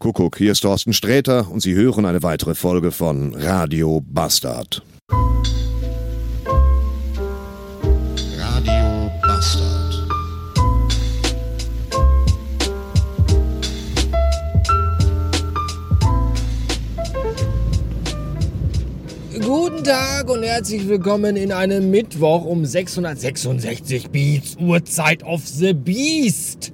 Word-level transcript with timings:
Kuckuck, 0.00 0.38
hier 0.38 0.52
ist 0.52 0.62
Thorsten 0.62 0.94
Sträter 0.94 1.50
und 1.50 1.60
Sie 1.60 1.74
hören 1.74 2.06
eine 2.06 2.22
weitere 2.22 2.54
Folge 2.54 2.90
von 2.90 3.34
Radio 3.34 4.00
Bastard. 4.02 4.82
Radio 8.38 9.10
Bastard. 9.20 10.08
Guten 19.38 19.84
Tag 19.84 20.30
und 20.30 20.42
herzlich 20.42 20.88
willkommen 20.88 21.36
in 21.36 21.52
einem 21.52 21.90
Mittwoch 21.90 22.46
um 22.46 22.64
666 22.64 24.08
Beats, 24.08 24.56
Uhrzeit 24.58 25.22
of 25.24 25.46
the 25.46 25.74
Beast. 25.74 26.72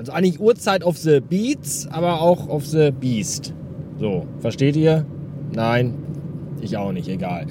Also 0.00 0.12
eigentlich 0.12 0.40
Uhrzeit 0.40 0.82
of 0.82 0.96
the 0.96 1.20
Beats, 1.20 1.86
aber 1.90 2.22
auch 2.22 2.48
of 2.48 2.64
the 2.64 2.90
Beast. 2.90 3.52
So, 3.98 4.26
versteht 4.38 4.74
ihr? 4.74 5.04
Nein, 5.52 5.92
ich 6.62 6.78
auch 6.78 6.92
nicht, 6.92 7.06
egal. 7.06 7.46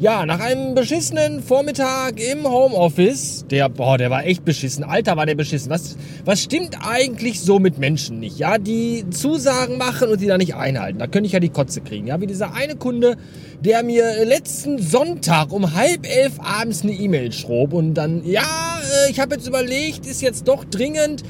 Ja, 0.00 0.26
nach 0.26 0.40
einem 0.40 0.74
beschissenen 0.74 1.42
Vormittag 1.42 2.20
im 2.20 2.44
Homeoffice, 2.44 3.46
der, 3.50 3.70
boah, 3.70 3.96
der 3.96 4.10
war 4.10 4.26
echt 4.26 4.44
beschissen. 4.44 4.84
Alter, 4.84 5.16
war 5.16 5.24
der 5.24 5.34
beschissen. 5.34 5.70
Was, 5.70 5.96
was 6.26 6.42
stimmt 6.42 6.76
eigentlich 6.86 7.40
so 7.40 7.58
mit 7.58 7.78
Menschen 7.78 8.20
nicht? 8.20 8.38
Ja, 8.38 8.58
die 8.58 9.08
Zusagen 9.08 9.78
machen 9.78 10.10
und 10.10 10.20
die 10.20 10.26
da 10.26 10.36
nicht 10.36 10.54
einhalten. 10.54 10.98
Da 10.98 11.06
könnte 11.06 11.28
ich 11.28 11.32
ja 11.32 11.40
die 11.40 11.48
Kotze 11.48 11.80
kriegen. 11.80 12.06
Ja, 12.08 12.20
wie 12.20 12.26
dieser 12.26 12.52
eine 12.52 12.76
Kunde, 12.76 13.16
der 13.60 13.82
mir 13.82 14.26
letzten 14.26 14.76
Sonntag 14.78 15.54
um 15.54 15.72
halb 15.74 16.06
elf 16.06 16.34
abends 16.38 16.82
eine 16.82 16.92
E-Mail 16.92 17.32
schrob 17.32 17.72
und 17.72 17.94
dann, 17.94 18.26
ja, 18.26 18.42
äh, 18.42 19.10
ich 19.10 19.20
habe 19.20 19.36
jetzt 19.36 19.48
überlegt, 19.48 20.04
ist 20.06 20.20
jetzt 20.20 20.48
doch 20.48 20.64
dringend 20.64 21.22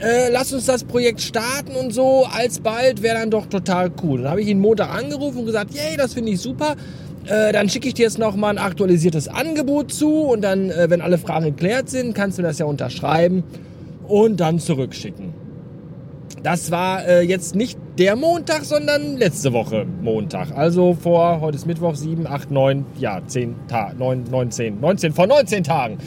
äh, 0.00 0.30
lass 0.30 0.52
uns 0.52 0.66
das 0.66 0.84
Projekt 0.84 1.20
starten 1.20 1.76
und 1.76 1.92
so, 1.92 2.24
alsbald 2.24 3.02
wäre 3.02 3.18
dann 3.18 3.30
doch 3.30 3.46
total 3.46 3.90
cool. 4.02 4.22
Dann 4.22 4.30
habe 4.30 4.40
ich 4.40 4.48
ihn 4.48 4.58
Montag 4.58 4.90
angerufen 4.94 5.40
und 5.40 5.46
gesagt, 5.46 5.74
yay, 5.74 5.96
das 5.96 6.14
finde 6.14 6.32
ich 6.32 6.40
super. 6.40 6.76
Äh, 7.26 7.52
dann 7.52 7.68
schicke 7.68 7.88
ich 7.88 7.94
dir 7.94 8.04
jetzt 8.04 8.18
nochmal 8.18 8.50
ein 8.50 8.58
aktualisiertes 8.58 9.28
Angebot 9.28 9.92
zu 9.92 10.22
und 10.22 10.42
dann, 10.42 10.70
äh, 10.70 10.88
wenn 10.88 11.02
alle 11.02 11.18
Fragen 11.18 11.44
geklärt 11.44 11.90
sind, 11.90 12.14
kannst 12.14 12.38
du 12.38 12.42
das 12.42 12.58
ja 12.58 12.66
unterschreiben 12.66 13.44
und 14.08 14.40
dann 14.40 14.58
zurückschicken. 14.58 15.34
Das 16.42 16.70
war 16.70 17.06
äh, 17.06 17.20
jetzt 17.20 17.54
nicht 17.54 17.78
der 17.98 18.16
Montag, 18.16 18.64
sondern 18.64 19.18
letzte 19.18 19.52
Woche 19.52 19.84
Montag. 20.00 20.56
Also 20.56 20.94
vor, 20.94 21.42
heute 21.42 21.56
ist 21.56 21.66
Mittwoch, 21.66 21.94
7, 21.94 22.26
8, 22.26 22.50
9, 22.50 22.86
ja, 22.98 23.20
10 23.26 23.54
Tage, 23.68 23.98
9, 23.98 24.24
19, 24.30 24.80
19, 24.80 25.12
vor 25.12 25.26
19 25.26 25.64
Tagen 25.64 25.98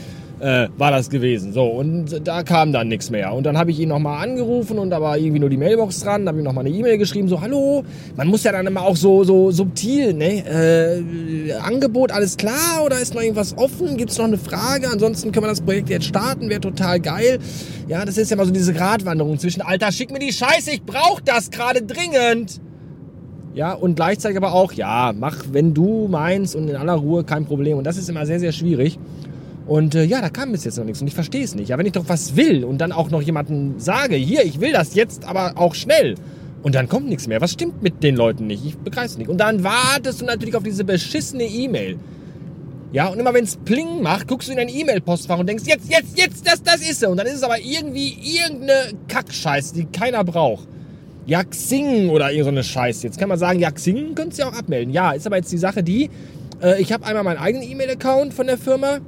äh, 0.43 0.67
war 0.77 0.91
das 0.91 1.09
gewesen. 1.09 1.53
So, 1.53 1.63
und 1.63 2.27
da 2.27 2.43
kam 2.43 2.73
dann 2.73 2.89
nichts 2.89 3.09
mehr. 3.09 3.33
Und 3.33 3.45
dann 3.45 3.57
habe 3.57 3.71
ich 3.71 3.79
ihn 3.79 3.89
nochmal 3.89 4.21
angerufen 4.21 4.77
und 4.77 4.89
da 4.89 5.01
war 5.01 5.17
irgendwie 5.17 5.39
nur 5.39 5.49
die 5.49 5.57
Mailbox 5.57 6.01
dran. 6.01 6.25
Da 6.25 6.29
habe 6.29 6.39
ich 6.39 6.43
nochmal 6.43 6.65
eine 6.65 6.75
E-Mail 6.75 6.97
geschrieben, 6.97 7.29
so, 7.29 7.39
hallo, 7.39 7.83
man 8.17 8.27
muss 8.27 8.43
ja 8.43 8.51
dann 8.51 8.67
immer 8.67 8.81
auch 8.81 8.97
so, 8.97 9.23
so 9.23 9.51
subtil, 9.51 10.13
ne? 10.13 10.43
Äh, 10.45 11.53
Angebot, 11.53 12.11
alles 12.11 12.35
klar 12.35 12.83
oder 12.85 12.99
ist 12.99 13.15
noch 13.15 13.21
irgendwas 13.21 13.57
offen? 13.57 13.95
Gibt 13.95 14.11
es 14.11 14.17
noch 14.17 14.25
eine 14.25 14.37
Frage? 14.37 14.89
Ansonsten 14.91 15.31
können 15.31 15.45
wir 15.45 15.49
das 15.49 15.61
Projekt 15.61 15.89
jetzt 15.89 16.05
starten, 16.05 16.49
wäre 16.49 16.59
total 16.59 16.99
geil. 16.99 17.39
Ja, 17.87 18.03
das 18.03 18.17
ist 18.17 18.29
ja 18.29 18.35
mal 18.35 18.45
so 18.45 18.51
diese 18.51 18.73
Gratwanderung 18.73 19.39
zwischen, 19.39 19.61
Alter, 19.61 19.93
schick 19.93 20.11
mir 20.11 20.19
die 20.19 20.33
Scheiße, 20.33 20.71
ich 20.71 20.83
brauch 20.83 21.21
das 21.21 21.51
gerade 21.51 21.81
dringend. 21.83 22.59
Ja, 23.53 23.73
und 23.73 23.95
gleichzeitig 23.95 24.35
aber 24.35 24.53
auch, 24.53 24.73
ja, 24.73 25.13
mach, 25.17 25.37
wenn 25.51 25.73
du 25.73 26.07
meinst 26.09 26.55
und 26.55 26.67
in 26.67 26.75
aller 26.75 26.93
Ruhe, 26.93 27.23
kein 27.23 27.45
Problem. 27.45 27.77
Und 27.77 27.85
das 27.85 27.97
ist 27.97 28.09
immer 28.09 28.25
sehr, 28.25 28.39
sehr 28.39 28.51
schwierig. 28.51 28.97
Und 29.65 29.95
äh, 29.95 30.03
ja, 30.03 30.21
da 30.21 30.29
kam 30.29 30.51
bis 30.51 30.65
jetzt 30.65 30.77
noch 30.77 30.85
nichts 30.85 31.01
und 31.01 31.07
ich 31.07 31.13
verstehe 31.13 31.43
es 31.43 31.55
nicht. 31.55 31.69
Ja, 31.69 31.77
wenn 31.77 31.85
ich 31.85 31.93
doch 31.93 32.09
was 32.09 32.35
will 32.35 32.65
und 32.65 32.79
dann 32.79 32.91
auch 32.91 33.09
noch 33.09 33.21
jemanden 33.21 33.79
sage, 33.79 34.15
hier, 34.15 34.43
ich 34.43 34.59
will 34.59 34.73
das 34.73 34.93
jetzt, 34.95 35.25
aber 35.25 35.53
auch 35.55 35.73
schnell. 35.73 36.15
Und 36.63 36.75
dann 36.75 36.87
kommt 36.87 37.07
nichts 37.07 37.27
mehr. 37.27 37.41
Was 37.41 37.51
stimmt 37.51 37.81
mit 37.81 38.03
den 38.03 38.15
Leuten 38.15 38.47
nicht? 38.47 38.65
Ich 38.65 38.77
begreife 38.77 39.07
es 39.07 39.17
nicht. 39.17 39.29
Und 39.29 39.37
dann 39.37 39.63
wartest 39.63 40.21
du 40.21 40.25
natürlich 40.25 40.55
auf 40.55 40.63
diese 40.63 40.83
beschissene 40.83 41.43
E-Mail. 41.43 41.97
Ja, 42.93 43.07
und 43.07 43.19
immer 43.19 43.33
wenn 43.33 43.43
es 43.43 43.57
Pling 43.57 44.01
macht, 44.01 44.27
guckst 44.27 44.47
du 44.47 44.51
in 44.51 44.57
dein 44.57 44.69
E-Mail-Postfach 44.69 45.39
und 45.39 45.47
denkst, 45.47 45.63
jetzt, 45.65 45.89
jetzt, 45.89 46.17
jetzt, 46.17 46.47
das, 46.47 46.61
das 46.61 46.81
ist 46.81 46.99
sie. 46.99 47.09
Und 47.09 47.17
dann 47.17 47.25
ist 47.25 47.35
es 47.35 47.43
aber 47.43 47.59
irgendwie 47.59 48.15
irgendeine 48.21 48.93
Kackscheiße, 49.07 49.73
die 49.73 49.85
keiner 49.85 50.23
braucht. 50.23 50.67
Ja, 51.25 51.43
Xing 51.43 52.09
oder 52.09 52.31
irgendeine 52.31 52.63
Scheiße. 52.63 53.07
Jetzt 53.07 53.17
kann 53.17 53.29
man 53.29 53.39
sagen, 53.39 53.59
ja, 53.59 53.71
Xing 53.71 54.13
könntest 54.13 54.39
du 54.39 54.43
ja 54.43 54.49
auch 54.49 54.57
abmelden. 54.57 54.93
Ja, 54.93 55.13
ist 55.13 55.25
aber 55.25 55.37
jetzt 55.37 55.51
die 55.51 55.57
Sache 55.57 55.83
die, 55.83 56.09
äh, 56.61 56.81
ich 56.81 56.93
habe 56.93 57.05
einmal 57.05 57.23
meinen 57.23 57.39
eigenen 57.39 57.69
E-Mail-Account 57.69 58.33
von 58.33 58.45
der 58.45 58.57
Firma 58.57 58.99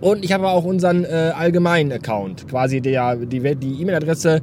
und 0.00 0.24
ich 0.24 0.32
habe 0.32 0.48
auch 0.48 0.64
unseren 0.64 1.04
äh, 1.04 1.32
allgemeinen 1.34 1.92
Account, 1.92 2.48
quasi 2.48 2.80
der, 2.80 3.16
die 3.16 3.38
E-Mail-Adresse 3.38 4.42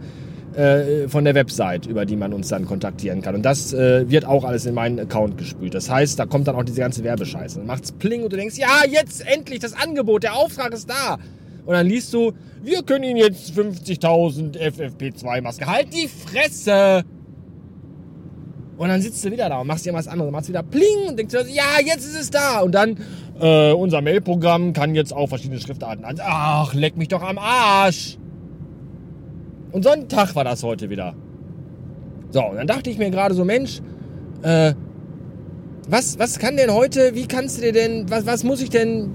äh, 0.56 1.08
von 1.08 1.26
der 1.26 1.36
Website, 1.36 1.86
über 1.86 2.06
die 2.06 2.16
man 2.16 2.34
uns 2.34 2.48
dann 2.48 2.66
kontaktieren 2.66 3.22
kann. 3.22 3.36
Und 3.36 3.44
das 3.44 3.74
äh, 3.74 4.10
wird 4.10 4.26
auch 4.26 4.44
alles 4.44 4.66
in 4.66 4.74
meinen 4.74 5.00
Account 5.00 5.38
gespült. 5.38 5.74
Das 5.74 5.90
heißt, 5.90 6.18
da 6.18 6.26
kommt 6.26 6.48
dann 6.48 6.56
auch 6.56 6.64
diese 6.64 6.80
ganze 6.80 7.04
Werbescheiße. 7.04 7.58
Dann 7.58 7.68
macht's 7.68 7.92
Pling 7.92 8.24
und 8.24 8.32
du 8.34 8.38
denkst, 8.38 8.58
ja, 8.58 8.84
jetzt 8.90 9.26
endlich 9.28 9.60
das 9.60 9.74
Angebot, 9.74 10.24
der 10.24 10.36
Auftrag 10.36 10.74
ist 10.74 10.90
da. 10.90 11.18
Und 11.66 11.74
dann 11.74 11.88
liest 11.88 12.14
du, 12.14 12.32
wir 12.64 12.84
können 12.84 13.04
Ihnen 13.04 13.18
jetzt 13.18 13.52
50.000 13.52 14.58
FFP2-Masken. 14.58 15.68
Halt 15.68 15.94
die 15.94 16.08
Fresse! 16.08 17.04
Und 18.78 18.90
dann 18.90 19.02
sitzt 19.02 19.24
du 19.24 19.32
wieder 19.32 19.48
da 19.48 19.60
und 19.60 19.68
machst 19.68 19.86
dir 19.86 19.94
was 19.94 20.08
anderes. 20.08 20.32
Machst 20.32 20.50
wieder 20.50 20.64
Pling 20.64 21.08
und 21.10 21.18
denkst 21.18 21.34
ja, 21.48 21.64
jetzt 21.84 22.06
ist 22.06 22.20
es 22.20 22.30
da. 22.30 22.60
Und 22.60 22.74
dann, 22.74 22.98
äh, 23.40 23.72
unser 23.72 24.02
Mailprogramm 24.02 24.74
kann 24.74 24.96
jetzt 24.96 25.14
auch 25.14 25.28
verschiedene 25.28 25.60
Schriftarten 25.60 26.04
an. 26.04 26.18
Ach, 26.22 26.74
leck 26.74 26.98
mich 26.98 27.08
doch 27.08 27.22
am 27.22 27.38
Arsch. 27.38 28.18
Und 29.72 29.84
so 29.84 29.90
ein 29.90 30.08
Tag 30.10 30.36
war 30.36 30.44
das 30.44 30.64
heute 30.64 30.90
wieder. 30.90 31.16
So, 32.32 32.44
und 32.44 32.58
dann 32.58 32.68
dachte 32.68 32.90
ich 32.90 32.98
mir 32.98 33.10
gerade 33.12 33.34
so, 33.34 33.46
Mensch, 33.46 33.82
äh, 34.42 34.74
was, 35.88 36.20
was 36.20 36.40
kann 36.40 36.58
denn 36.58 36.74
heute, 36.74 37.16
wie 37.16 37.28
kannst 37.28 37.58
du 37.58 37.62
dir 37.62 37.72
denn, 37.72 38.10
was, 38.10 38.26
was 38.26 38.44
muss 38.44 38.62
ich 38.62 38.70
denn, 38.70 39.12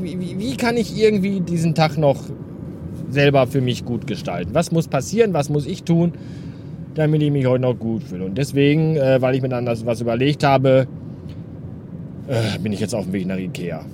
wie, 0.00 0.38
wie 0.38 0.56
kann 0.56 0.76
ich 0.76 0.96
irgendwie 0.96 1.40
diesen 1.40 1.74
Tag 1.74 1.98
noch 1.98 2.16
selber 3.10 3.46
für 3.46 3.60
mich 3.60 3.84
gut 3.84 4.06
gestalten? 4.06 4.54
Was 4.54 4.72
muss 4.72 4.88
passieren? 4.88 5.32
Was 5.34 5.48
muss 5.48 5.66
ich 5.66 5.82
tun? 5.82 6.12
Damit 6.96 7.22
ich 7.22 7.30
mich 7.30 7.46
heute 7.46 7.62
noch 7.62 7.78
gut 7.78 8.02
fühle. 8.02 8.24
Und 8.24 8.36
deswegen, 8.36 8.96
äh, 8.96 9.20
weil 9.20 9.34
ich 9.34 9.42
mir 9.42 9.48
dann 9.48 9.66
das 9.66 9.84
was 9.86 10.00
überlegt 10.00 10.42
habe, 10.42 10.86
äh, 12.26 12.58
bin 12.58 12.72
ich 12.72 12.80
jetzt 12.80 12.94
auf 12.94 13.04
dem 13.04 13.12
Weg 13.12 13.26
nach 13.26 13.38
Ikea. 13.38 13.84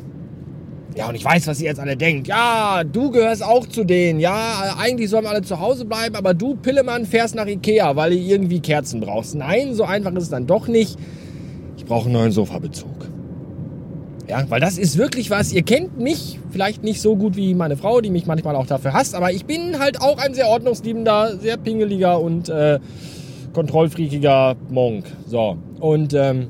Ja, 0.95 1.09
und 1.09 1.15
ich 1.15 1.25
weiß, 1.25 1.47
was 1.47 1.61
ihr 1.61 1.69
jetzt 1.69 1.81
alle 1.81 1.97
denkt. 1.97 2.29
Ja, 2.29 2.85
du 2.85 3.11
gehörst 3.11 3.43
auch 3.43 3.67
zu 3.67 3.85
denen. 3.85 4.21
Ja, 4.21 4.75
eigentlich 4.79 5.09
sollen 5.09 5.27
alle 5.27 5.43
zu 5.43 5.59
Hause 5.59 5.85
bleiben, 5.85 6.17
aber 6.17 6.35
du, 6.35 6.55
Pillemann, 6.55 7.07
fährst 7.07 7.35
nach 7.35 7.47
Ikea, 7.47 7.97
weil 7.97 8.11
du 8.11 8.17
irgendwie 8.17 8.61
Kerzen 8.61 9.01
brauchst. 9.01 9.35
Nein, 9.35 9.75
so 9.75 9.85
einfach 9.85 10.13
ist 10.13 10.25
es 10.25 10.31
dann 10.31 10.47
doch 10.47 10.69
nicht. 10.69 10.99
Ich 11.79 11.87
brauche 11.87 12.05
einen 12.05 12.13
neuen 12.13 12.33
Sofabezug. 12.33 13.09
Ja, 14.29 14.45
weil 14.49 14.61
das 14.61 14.79
ist 14.79 14.99
wirklich 14.99 15.31
was. 15.31 15.53
Ihr 15.53 15.63
kennt 15.63 15.99
mich 15.99 16.39
vielleicht 16.53 16.85
nicht 16.85 17.01
so 17.01 17.17
gut 17.17 17.37
wie 17.37 17.55
meine 17.55 17.77
Frau, 17.77 18.01
die 18.01 18.11
mich 18.11 18.27
manchmal 18.27 18.55
auch 18.55 18.67
dafür 18.67 18.93
hasst, 18.93 19.15
aber 19.15 19.33
ich 19.33 19.45
bin 19.47 19.79
halt 19.79 20.01
auch 20.01 20.19
ein 20.19 20.35
sehr 20.35 20.49
ordnungsliebender, 20.49 21.37
sehr 21.39 21.57
pingeliger 21.57 22.21
und 22.21 22.49
äh, 22.49 22.79
kontrollfreakiger 23.53 24.57
Monk. 24.71 25.07
So, 25.27 25.57
und 25.81 26.15
ähm, 26.15 26.49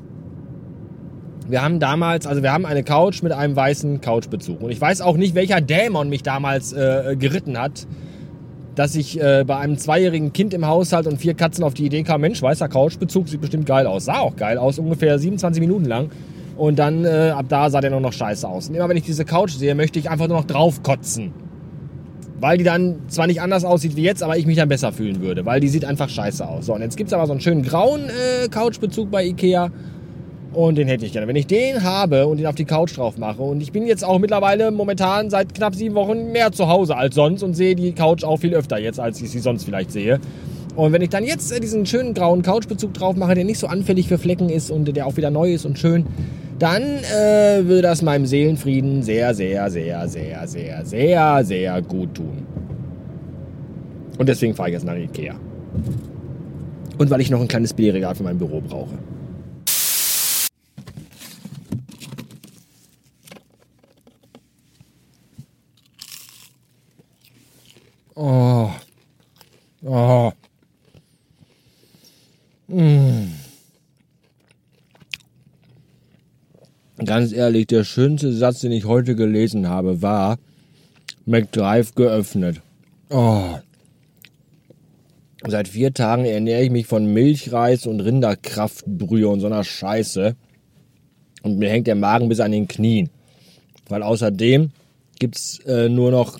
wir 1.47 1.61
haben 1.61 1.79
damals, 1.79 2.25
also 2.25 2.41
wir 2.41 2.53
haben 2.53 2.65
eine 2.65 2.83
Couch 2.83 3.21
mit 3.21 3.31
einem 3.31 3.55
weißen 3.55 4.01
Couchbezug. 4.01 4.61
Und 4.61 4.71
ich 4.71 4.79
weiß 4.79 5.01
auch 5.01 5.17
nicht, 5.17 5.35
welcher 5.35 5.61
Dämon 5.61 6.09
mich 6.09 6.23
damals 6.23 6.73
äh, 6.73 7.15
geritten 7.17 7.59
hat, 7.59 7.85
dass 8.75 8.95
ich 8.95 9.21
äh, 9.21 9.43
bei 9.45 9.57
einem 9.57 9.77
zweijährigen 9.77 10.33
Kind 10.33 10.53
im 10.53 10.65
Haushalt 10.65 11.05
und 11.05 11.17
vier 11.17 11.33
Katzen 11.33 11.63
auf 11.63 11.73
die 11.73 11.85
Idee 11.85 12.03
kam, 12.03 12.21
Mensch, 12.21 12.41
weißer 12.41 12.69
Couchbezug 12.69 13.27
sieht 13.27 13.41
bestimmt 13.41 13.65
geil 13.65 13.87
aus. 13.87 14.05
Sah 14.05 14.19
auch 14.19 14.35
geil 14.35 14.57
aus, 14.57 14.79
ungefähr 14.79 15.19
27 15.19 15.61
Minuten 15.61 15.85
lang. 15.85 16.09
Und 16.57 16.77
dann, 16.77 17.05
äh, 17.05 17.33
ab 17.35 17.45
da 17.49 17.69
sah 17.69 17.81
der 17.81 17.89
nur 17.89 17.99
noch 17.99 18.13
scheiße 18.13 18.47
aus. 18.47 18.69
Und 18.69 18.75
immer 18.75 18.87
wenn 18.89 18.97
ich 18.97 19.03
diese 19.03 19.25
Couch 19.25 19.51
sehe, 19.51 19.75
möchte 19.75 19.99
ich 19.99 20.09
einfach 20.09 20.27
nur 20.27 20.37
noch 20.37 20.45
draufkotzen. 20.45 21.33
Weil 22.39 22.57
die 22.57 22.63
dann 22.63 22.97
zwar 23.07 23.25
nicht 23.27 23.41
anders 23.41 23.63
aussieht 23.63 23.95
wie 23.95 24.03
jetzt, 24.03 24.21
aber 24.21 24.37
ich 24.37 24.45
mich 24.45 24.57
dann 24.57 24.69
besser 24.69 24.91
fühlen 24.91 25.21
würde. 25.21 25.45
Weil 25.45 25.59
die 25.59 25.69
sieht 25.69 25.85
einfach 25.85 26.09
scheiße 26.09 26.47
aus. 26.47 26.65
So, 26.65 26.75
und 26.75 26.81
jetzt 26.81 26.97
gibt 26.97 27.07
es 27.07 27.13
aber 27.13 27.25
so 27.25 27.31
einen 27.31 27.41
schönen 27.41 27.63
grauen 27.63 28.01
äh, 28.01 28.47
Couchbezug 28.49 29.09
bei 29.09 29.25
Ikea. 29.25 29.71
Und 30.53 30.77
den 30.77 30.87
hätte 30.87 31.05
ich 31.05 31.13
gerne. 31.13 31.27
Wenn 31.27 31.35
ich 31.35 31.47
den 31.47 31.83
habe 31.83 32.27
und 32.27 32.37
den 32.37 32.45
auf 32.45 32.55
die 32.55 32.65
Couch 32.65 32.95
drauf 32.95 33.17
mache 33.17 33.41
und 33.41 33.61
ich 33.61 33.71
bin 33.71 33.87
jetzt 33.87 34.05
auch 34.05 34.19
mittlerweile 34.19 34.69
momentan 34.69 35.31
seit 35.31 35.55
knapp 35.55 35.73
sieben 35.73 35.95
Wochen 35.95 36.31
mehr 36.31 36.51
zu 36.51 36.67
Hause 36.67 36.95
als 36.95 37.15
sonst 37.15 37.41
und 37.41 37.55
sehe 37.55 37.75
die 37.75 37.93
Couch 37.93 38.23
auch 38.23 38.37
viel 38.37 38.53
öfter 38.53 38.77
jetzt, 38.77 38.99
als 38.99 39.19
ich 39.19 39.31
sie 39.31 39.39
sonst 39.39 39.63
vielleicht 39.63 39.91
sehe. 39.91 40.19
Und 40.75 40.91
wenn 40.91 41.01
ich 41.01 41.09
dann 41.09 41.23
jetzt 41.23 41.51
äh, 41.51 41.59
diesen 41.59 41.85
schönen 41.85 42.13
grauen 42.13 42.43
Couchbezug 42.43 42.93
drauf 42.93 43.15
mache, 43.15 43.35
der 43.35 43.45
nicht 43.45 43.59
so 43.59 43.67
anfällig 43.67 44.07
für 44.07 44.17
Flecken 44.17 44.49
ist 44.49 44.69
und 44.69 44.85
der 44.95 45.07
auch 45.07 45.17
wieder 45.17 45.31
neu 45.31 45.53
ist 45.53 45.65
und 45.65 45.79
schön, 45.79 46.05
dann 46.59 46.83
äh, 46.83 47.65
würde 47.65 47.81
das 47.81 48.01
meinem 48.01 48.25
Seelenfrieden 48.25 49.03
sehr, 49.03 49.33
sehr, 49.33 49.69
sehr, 49.69 50.07
sehr, 50.07 50.47
sehr, 50.47 50.85
sehr, 50.85 51.45
sehr 51.45 51.81
gut 51.81 52.15
tun. 52.15 52.45
Und 54.17 54.29
deswegen 54.29 54.55
fahre 54.55 54.69
ich 54.69 54.73
jetzt 54.73 54.85
nach 54.85 54.95
Ikea. 54.95 55.35
Und 56.97 57.09
weil 57.09 57.21
ich 57.21 57.29
noch 57.29 57.41
ein 57.41 57.47
kleines 57.47 57.73
Bierregal 57.73 58.15
für 58.15 58.23
mein 58.23 58.37
Büro 58.37 58.61
brauche. 58.61 58.97
Oh. 68.15 68.69
Oh. 69.85 70.31
Ganz 77.05 77.33
ehrlich, 77.33 77.67
der 77.67 77.83
schönste 77.83 78.31
Satz, 78.31 78.61
den 78.61 78.71
ich 78.71 78.85
heute 78.85 79.15
gelesen 79.15 79.67
habe, 79.67 80.01
war 80.01 80.37
McDrive 81.25 81.95
geöffnet. 81.95 82.61
Oh. 83.09 83.57
Seit 85.45 85.67
vier 85.67 85.93
Tagen 85.93 86.25
ernähre 86.25 86.63
ich 86.63 86.71
mich 86.71 86.87
von 86.87 87.11
Milchreis 87.11 87.85
und 87.85 87.99
Rinderkraftbrühe 87.99 89.27
und 89.27 89.41
so 89.41 89.47
einer 89.47 89.63
Scheiße. 89.63 90.35
Und 91.41 91.57
mir 91.57 91.69
hängt 91.69 91.87
der 91.87 91.95
Magen 91.95 92.29
bis 92.29 92.39
an 92.39 92.51
den 92.51 92.67
Knien. 92.67 93.09
Weil 93.89 94.03
außerdem 94.03 94.71
gibt's 95.19 95.59
äh, 95.65 95.89
nur 95.89 96.11
noch 96.11 96.39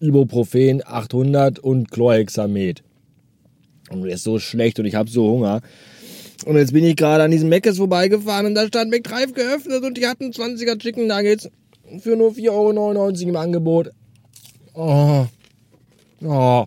Ibuprofen 0.00 0.82
800 0.84 1.60
und 1.60 1.90
Chlorhexamet. 1.90 2.82
Und 3.90 4.02
mir 4.02 4.14
ist 4.14 4.24
so 4.24 4.38
schlecht 4.38 4.80
und 4.80 4.86
ich 4.86 4.96
habe 4.96 5.10
so 5.10 5.30
Hunger. 5.30 5.60
Und 6.44 6.56
jetzt 6.56 6.72
bin 6.72 6.84
ich 6.84 6.96
gerade 6.96 7.24
an 7.24 7.30
diesem 7.30 7.48
Meckes 7.48 7.78
vorbeigefahren 7.78 8.46
und 8.46 8.54
da 8.54 8.66
stand 8.66 8.90
McDrive 8.90 9.32
geöffnet 9.32 9.82
und 9.82 9.96
die 9.96 10.06
hatten 10.06 10.30
20er 10.30 10.78
Chicken 10.78 11.06
Nuggets 11.06 11.48
für 12.00 12.16
nur 12.16 12.32
4,99 12.32 12.50
Euro 12.50 13.10
im 13.10 13.36
Angebot. 13.36 13.90
Oh. 14.74 15.26
Oh. 16.22 16.64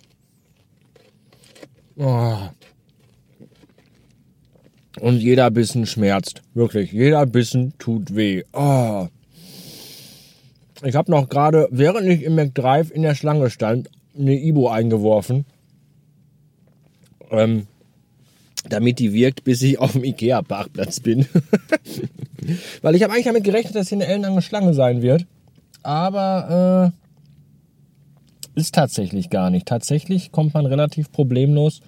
Oh. 1.98 2.38
Und 5.00 5.18
jeder 5.18 5.52
Bissen 5.52 5.86
schmerzt. 5.86 6.42
Wirklich. 6.56 6.92
Jeder 6.92 7.26
Bissen 7.28 7.74
tut 7.78 8.16
weh. 8.16 8.44
Oh. 8.54 9.08
Ich 10.84 10.96
habe 10.96 11.12
noch 11.12 11.30
gerade, 11.30 11.68
während 11.72 12.08
ich 12.08 12.24
im 12.24 12.36
McDrive 12.36 12.92
in 12.92 13.04
der 13.04 13.16
Schlange 13.16 13.50
stand, 13.50 13.90
eine 14.18 14.40
Ibo 14.40 14.70
eingeworfen. 14.70 15.46
Ähm, 17.30 17.68
damit 18.70 19.00
die 19.00 19.14
wirkt, 19.14 19.44
bis 19.44 19.62
ich 19.62 19.80
auf 19.80 19.94
dem 19.94 20.04
Ikea-Parkplatz 20.04 21.00
bin. 21.00 21.26
Weil 22.82 22.96
ich 22.96 23.04
habe 23.04 23.14
eigentlich 23.14 23.26
damit 23.26 23.44
gerechnet, 23.44 23.76
dass 23.76 23.90
hier 23.90 23.98
eine 23.98 24.08
ellenlange 24.08 24.42
Schlange 24.42 24.74
sein 24.74 25.02
wird. 25.02 25.26
Aber 25.84 26.94
äh, 28.56 28.60
ist 28.60 28.74
tatsächlich 28.74 29.30
gar 29.30 29.50
nicht. 29.50 29.68
Tatsächlich 29.68 30.32
kommt 30.32 30.54
man 30.54 30.66
relativ 30.66 31.12
problemlos, 31.12 31.82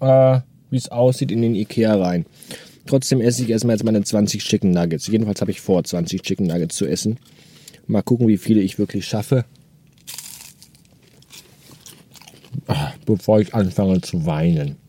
äh, 0.00 0.40
wie 0.70 0.76
es 0.76 0.88
aussieht, 0.88 1.30
in 1.30 1.42
den 1.42 1.54
Ikea 1.54 1.94
rein. 1.94 2.26
Trotzdem 2.86 3.20
esse 3.20 3.42
ich 3.42 3.50
erstmal 3.50 3.76
jetzt 3.76 3.84
meine 3.84 4.02
20 4.02 4.42
Chicken 4.42 4.70
Nuggets. 4.70 5.06
Jedenfalls 5.06 5.40
habe 5.40 5.50
ich 5.50 5.60
vor, 5.60 5.84
20 5.84 6.22
Chicken 6.22 6.46
Nuggets 6.46 6.76
zu 6.76 6.86
essen. 6.86 7.18
Mal 7.86 8.02
gucken, 8.02 8.26
wie 8.26 8.38
viele 8.38 8.60
ich 8.60 8.78
wirklich 8.78 9.06
schaffe. 9.06 9.44
Ach, 12.66 12.96
bevor 13.04 13.40
ich 13.40 13.54
anfange 13.54 14.00
zu 14.00 14.26
weinen. 14.26 14.79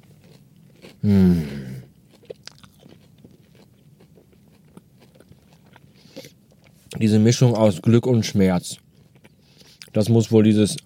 Hm. 1.02 1.44
Diese 7.00 7.20
Mischung 7.20 7.56
aus 7.56 7.82
Glück 7.82 8.06
und 8.06 8.26
Schmerz. 8.26 8.78
Das 9.94 10.08
muss 10.10 10.32
wohl 10.32 10.44
dieses 10.44 10.78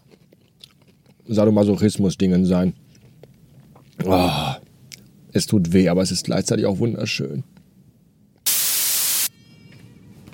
Sadomasochismus-Dingen 1.27 2.45
sein. 2.45 2.73
Oh, 4.05 4.29
es 5.33 5.47
tut 5.47 5.73
weh, 5.73 5.89
aber 5.89 6.01
es 6.01 6.11
ist 6.11 6.25
gleichzeitig 6.25 6.65
auch 6.65 6.79
wunderschön. 6.79 7.43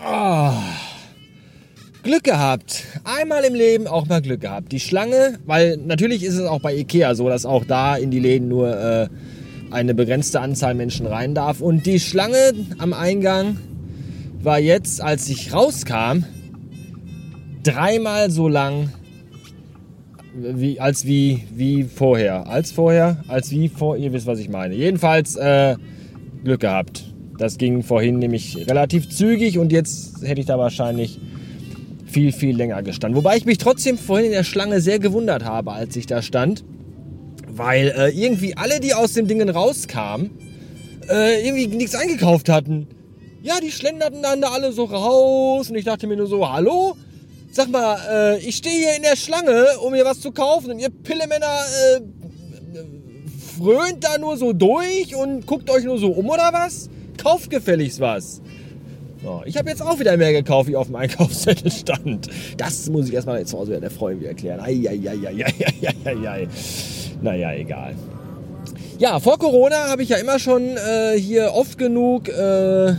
Oh. 0.05 0.51
Glück 2.03 2.23
gehabt. 2.23 2.83
Einmal 3.03 3.43
im 3.43 3.53
Leben 3.53 3.87
auch 3.87 4.07
mal 4.07 4.21
Glück 4.21 4.41
gehabt. 4.41 4.71
Die 4.71 4.79
Schlange, 4.79 5.39
weil 5.45 5.77
natürlich 5.77 6.23
ist 6.23 6.35
es 6.35 6.45
auch 6.45 6.59
bei 6.59 6.75
Ikea 6.75 7.13
so, 7.15 7.29
dass 7.29 7.45
auch 7.45 7.63
da 7.65 7.95
in 7.95 8.09
die 8.11 8.19
Läden 8.19 8.47
nur 8.47 8.75
äh, 8.75 9.07
eine 9.71 9.93
begrenzte 9.93 10.41
Anzahl 10.41 10.73
Menschen 10.73 11.05
rein 11.05 11.33
darf. 11.33 11.61
Und 11.61 11.85
die 11.85 11.99
Schlange 11.99 12.53
am 12.77 12.93
Eingang 12.93 13.57
war 14.41 14.59
jetzt, 14.59 15.01
als 15.01 15.29
ich 15.29 15.53
rauskam, 15.53 16.25
dreimal 17.63 18.31
so 18.31 18.47
lang 18.47 18.89
wie, 20.33 20.79
als 20.79 21.05
wie, 21.05 21.43
wie 21.53 21.83
vorher. 21.83 22.47
Als 22.47 22.71
vorher, 22.71 23.23
als 23.27 23.51
wie 23.51 23.69
vor, 23.69 23.97
ihr 23.97 24.13
wisst, 24.13 24.27
was 24.27 24.39
ich 24.39 24.49
meine. 24.49 24.75
Jedenfalls 24.75 25.35
äh, 25.35 25.75
Glück 26.43 26.61
gehabt. 26.61 27.05
Das 27.37 27.57
ging 27.57 27.83
vorhin 27.83 28.19
nämlich 28.19 28.67
relativ 28.69 29.09
zügig 29.09 29.57
und 29.57 29.71
jetzt 29.71 30.23
hätte 30.23 30.41
ich 30.41 30.45
da 30.45 30.59
wahrscheinlich 30.59 31.19
viel, 32.05 32.31
viel 32.31 32.55
länger 32.55 32.83
gestanden. 32.83 33.17
Wobei 33.17 33.37
ich 33.37 33.45
mich 33.45 33.57
trotzdem 33.57 33.97
vorhin 33.97 34.27
in 34.27 34.31
der 34.33 34.43
Schlange 34.43 34.81
sehr 34.81 34.99
gewundert 34.99 35.45
habe, 35.45 35.71
als 35.71 35.95
ich 35.95 36.05
da 36.05 36.21
stand. 36.21 36.63
Weil 37.53 37.89
äh, 37.89 38.09
irgendwie 38.09 38.55
alle, 38.55 38.79
die 38.79 38.93
aus 38.93 39.13
den 39.13 39.27
Dingen 39.27 39.49
rauskamen, 39.49 40.31
äh, 41.09 41.45
irgendwie 41.45 41.67
nichts 41.67 41.95
eingekauft 41.95 42.49
hatten. 42.49 42.87
Ja, 43.43 43.59
die 43.61 43.71
schlenderten 43.71 44.21
dann 44.21 44.41
da 44.41 44.51
alle 44.51 44.71
so 44.71 44.85
raus 44.85 45.69
und 45.69 45.75
ich 45.75 45.85
dachte 45.85 46.07
mir 46.07 46.15
nur 46.15 46.27
so, 46.27 46.47
hallo? 46.47 46.95
Sag 47.51 47.69
mal, 47.69 47.97
äh, 48.09 48.39
ich 48.39 48.55
stehe 48.57 48.75
hier 48.75 48.95
in 48.95 49.01
der 49.01 49.17
Schlange, 49.17 49.65
um 49.83 49.91
mir 49.91 50.05
was 50.05 50.21
zu 50.21 50.31
kaufen 50.31 50.71
und 50.71 50.79
ihr 50.79 50.89
Pillemänner 50.89 51.45
äh, 51.45 52.01
frönt 53.57 54.03
da 54.03 54.17
nur 54.17 54.37
so 54.37 54.53
durch 54.53 55.15
und 55.15 55.45
guckt 55.45 55.69
euch 55.69 55.83
nur 55.83 55.97
so 55.97 56.11
um 56.11 56.29
oder 56.29 56.49
was? 56.53 56.89
Kauft 57.17 57.49
gefälligst 57.49 57.99
was. 57.99 58.41
So, 59.23 59.41
ich 59.45 59.57
habe 59.57 59.69
jetzt 59.69 59.81
auch 59.81 59.99
wieder 59.99 60.17
mehr 60.17 60.31
gekauft, 60.33 60.69
wie 60.69 60.75
auf 60.75 60.87
dem 60.87 60.95
Einkaufszettel 60.95 61.71
stand. 61.71 62.27
Das 62.57 62.89
muss 62.89 63.07
ich 63.07 63.13
erstmal 63.13 63.45
zu 63.45 63.57
Hause 63.57 63.79
der 63.79 63.91
Freundin 63.91 64.27
erklären. 64.27 64.59
Eieieiei. 64.59 66.47
Naja, 67.21 67.53
egal. 67.53 67.95
Ja, 68.99 69.19
vor 69.19 69.39
Corona 69.39 69.89
habe 69.89 70.03
ich 70.03 70.09
ja 70.09 70.17
immer 70.17 70.39
schon 70.39 70.61
äh, 70.61 71.17
hier 71.17 71.53
oft 71.53 71.77
genug 71.77 72.29
äh, 72.29 72.93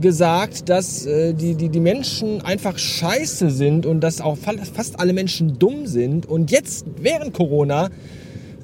gesagt, 0.00 0.68
dass 0.68 1.06
äh, 1.06 1.34
die, 1.34 1.54
die, 1.54 1.68
die 1.68 1.80
Menschen 1.80 2.42
einfach 2.42 2.78
scheiße 2.78 3.50
sind 3.50 3.86
und 3.86 4.00
dass 4.00 4.20
auch 4.20 4.36
fast 4.36 4.98
alle 4.98 5.12
Menschen 5.12 5.58
dumm 5.58 5.86
sind. 5.86 6.26
Und 6.26 6.50
jetzt, 6.50 6.86
während 7.00 7.32
Corona, 7.32 7.90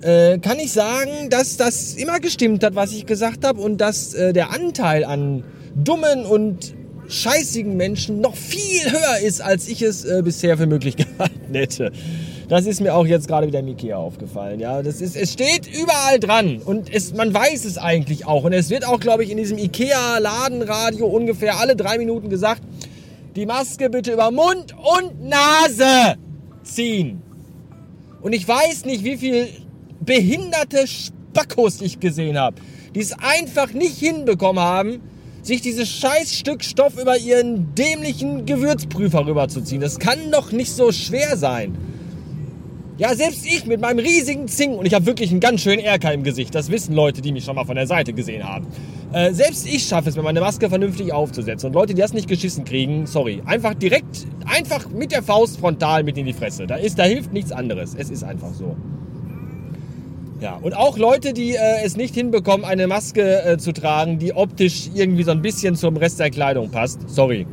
äh, 0.01 0.39
kann 0.39 0.59
ich 0.59 0.73
sagen, 0.73 1.31
dass 1.31 1.57
das 1.57 1.95
immer 1.95 2.21
gestimmt 2.21 2.63
hat, 2.65 2.75
was 2.75 2.93
ich 2.93 3.07
gesagt 3.07 3.45
habe 3.45 3.61
und 3.61 3.79
dass 3.79 4.15
äh, 4.15 4.33
der 4.33 4.51
Anteil 4.51 5.05
an 5.05 5.45
dummen 5.75 6.25
und 6.25 6.75
scheißigen 7.09 7.77
Menschen 7.77 8.21
noch 8.21 8.37
viel 8.37 8.91
höher 8.91 9.27
ist, 9.27 9.41
als 9.41 9.69
ich 9.69 9.83
es 9.83 10.05
äh, 10.05 10.23
bisher 10.25 10.57
für 10.57 10.67
möglich 10.67 10.97
gehalten 11.19 11.55
hätte. 11.55 11.93
Das 12.49 12.67
ist 12.67 12.81
mir 12.81 12.95
auch 12.95 13.07
jetzt 13.07 13.27
gerade 13.27 13.47
wieder 13.47 13.61
im 13.61 13.69
Ikea 13.69 13.97
aufgefallen. 13.97 14.61
Ja, 14.61 14.83
das 14.83 15.01
ist, 15.01 15.17
es 15.17 15.33
steht 15.33 15.67
überall 15.67 16.21
dran 16.21 16.59
und 16.59 16.93
es, 16.93 17.15
man 17.15 17.33
weiß 17.33 17.65
es 17.65 17.79
eigentlich 17.79 18.27
auch. 18.27 18.45
Und 18.45 18.53
es 18.53 18.69
wird 18.69 18.87
auch, 18.87 19.01
glaube 19.01 19.25
ich, 19.25 19.31
in 19.31 19.39
diesem 19.39 19.57
Ikea-Ladenradio 19.57 21.07
ungefähr 21.07 21.59
alle 21.59 21.75
drei 21.75 21.97
Minuten 21.97 22.29
gesagt, 22.29 22.63
die 23.35 23.47
Maske 23.47 23.89
bitte 23.89 24.13
über 24.13 24.31
Mund 24.31 24.75
und 24.77 25.25
Nase 25.25 26.17
ziehen. 26.63 27.23
Und 28.21 28.35
ich 28.35 28.47
weiß 28.47 28.85
nicht, 28.85 29.05
wie 29.05 29.17
viel 29.17 29.49
behinderte 30.01 30.87
Spackos 30.87 31.81
ich 31.81 31.99
gesehen 31.99 32.39
habe, 32.39 32.57
die 32.95 33.01
es 33.01 33.13
einfach 33.13 33.73
nicht 33.73 33.99
hinbekommen 33.99 34.63
haben, 34.63 35.01
sich 35.43 35.63
dieses 35.63 35.89
scheiß 35.89 36.35
Stück 36.35 36.63
Stoff 36.63 36.99
über 37.01 37.19
ihren 37.19 37.75
dämlichen 37.75 38.47
Gewürzprüfer 38.47 39.27
rüberzuziehen. 39.27 39.81
Das 39.81 39.99
kann 39.99 40.31
doch 40.31 40.53
nicht 40.53 40.73
so 40.73 40.93
schwer 40.93 41.37
sein. 41.37 41.77
Ja, 42.97 43.13
selbst 43.17 43.45
ich 43.45 43.67
mit 43.67 43.81
meinem 43.81 43.99
riesigen 43.99 44.47
Zing, 44.47 44.75
und 44.75 44.87
ich 44.87 44.95
habe 44.95 45.05
wirklich 45.05 45.33
einen 45.33 45.41
ganz 45.41 45.63
schönen 45.63 45.81
Erker 45.81 46.13
im 46.13 46.23
Gesicht, 46.23 46.55
das 46.55 46.71
wissen 46.71 46.95
Leute, 46.95 47.23
die 47.23 47.33
mich 47.33 47.45
schon 47.45 47.57
mal 47.57 47.65
von 47.65 47.75
der 47.75 47.89
Seite 47.89 48.13
gesehen 48.13 48.45
haben. 48.45 48.69
Äh, 49.13 49.33
selbst 49.33 49.67
ich 49.67 49.83
schaffe 49.83 50.11
es, 50.11 50.17
mir 50.17 50.23
meine 50.23 50.41
Maske 50.41 50.69
vernünftig 50.69 51.13
aufzusetzen. 51.13 51.69
Und 51.69 51.73
Leute, 51.73 51.95
die 51.95 52.01
das 52.01 52.13
nicht 52.13 52.29
geschissen 52.29 52.65
kriegen, 52.65 53.07
sorry, 53.07 53.43
einfach 53.47 53.75
direkt, 53.75 54.29
einfach 54.47 54.89
mit 54.91 55.11
der 55.11 55.25
Faust 55.25 55.59
frontal 55.59 56.05
mit 56.05 56.17
in 56.19 56.27
die 56.27 56.33
Fresse. 56.33 56.69
Da, 56.69 56.77
ist, 56.77 56.97
da 56.97 57.03
hilft 57.03 57.33
nichts 57.33 57.51
anderes. 57.51 57.97
Es 57.99 58.11
ist 58.11 58.23
einfach 58.23 58.55
so. 58.55 58.77
Ja, 60.41 60.57
und 60.63 60.77
auch 60.77 60.97
Leute, 60.97 61.33
die 61.33 61.55
äh, 61.55 61.85
es 61.85 61.97
nicht 61.97 62.15
hinbekommen, 62.15 62.65
eine 62.65 62.87
Maske 62.87 63.43
äh, 63.43 63.59
zu 63.59 63.73
tragen, 63.73 64.21
die 64.21 64.35
optisch 64.35 64.91
irgendwie 64.95 65.25
so 65.25 65.33
ein 65.33 65.43
bisschen 65.43 65.75
zum 65.75 65.97
Rest 65.97 66.21
der 66.21 66.31
Kleidung 66.31 66.71
passt. 66.71 67.01
Sorry, 67.09 67.45